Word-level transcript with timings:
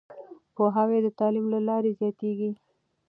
پوهاوی 0.55 0.99
د 1.03 1.07
تعليم 1.19 1.45
له 1.53 1.59
لارې 1.67 1.95
زياتېږي. 1.99 2.51